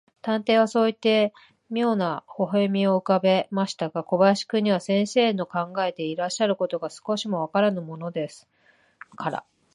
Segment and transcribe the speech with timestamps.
[0.23, 1.31] 探偵はそういって、
[1.69, 8.47] みょうな微笑をうかべましたが、小林君には、先生の考えていらっしゃることが、少しもわからぬものです
[9.15, 9.43] から、